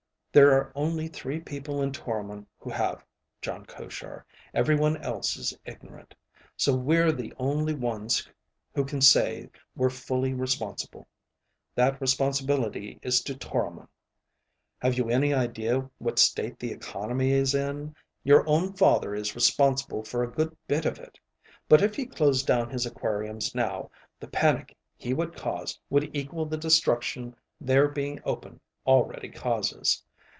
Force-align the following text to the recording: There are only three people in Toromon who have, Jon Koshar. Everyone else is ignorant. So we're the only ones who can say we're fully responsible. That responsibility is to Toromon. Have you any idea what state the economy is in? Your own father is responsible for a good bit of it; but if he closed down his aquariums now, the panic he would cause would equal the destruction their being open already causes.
There 0.33 0.53
are 0.53 0.71
only 0.75 1.09
three 1.09 1.41
people 1.41 1.81
in 1.81 1.91
Toromon 1.91 2.47
who 2.57 2.69
have, 2.69 3.03
Jon 3.41 3.65
Koshar. 3.65 4.23
Everyone 4.53 4.95
else 4.95 5.35
is 5.35 5.53
ignorant. 5.65 6.15
So 6.55 6.73
we're 6.73 7.11
the 7.11 7.33
only 7.37 7.73
ones 7.73 8.25
who 8.73 8.85
can 8.85 9.01
say 9.01 9.49
we're 9.75 9.89
fully 9.89 10.33
responsible. 10.33 11.05
That 11.75 11.99
responsibility 11.99 12.97
is 13.01 13.21
to 13.23 13.35
Toromon. 13.35 13.89
Have 14.81 14.97
you 14.97 15.09
any 15.09 15.33
idea 15.33 15.89
what 15.97 16.17
state 16.17 16.59
the 16.59 16.71
economy 16.71 17.31
is 17.31 17.53
in? 17.53 17.93
Your 18.23 18.47
own 18.47 18.71
father 18.71 19.13
is 19.13 19.35
responsible 19.35 20.01
for 20.01 20.23
a 20.23 20.31
good 20.31 20.55
bit 20.65 20.85
of 20.85 20.97
it; 20.97 21.19
but 21.67 21.81
if 21.83 21.93
he 21.97 22.05
closed 22.05 22.47
down 22.47 22.69
his 22.69 22.85
aquariums 22.85 23.53
now, 23.53 23.91
the 24.17 24.29
panic 24.29 24.77
he 24.95 25.13
would 25.13 25.35
cause 25.35 25.77
would 25.89 26.09
equal 26.15 26.45
the 26.45 26.55
destruction 26.55 27.35
their 27.59 27.89
being 27.89 28.21
open 28.23 28.61
already 28.87 29.27
causes. 29.27 30.01